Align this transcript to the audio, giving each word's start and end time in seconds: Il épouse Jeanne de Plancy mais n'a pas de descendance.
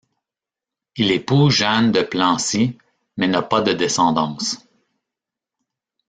Il 0.95 1.11
épouse 1.11 1.53
Jeanne 1.53 1.91
de 1.91 2.01
Plancy 2.01 2.75
mais 3.17 3.27
n'a 3.27 3.43
pas 3.43 3.61
de 3.61 3.71
descendance. 3.71 4.57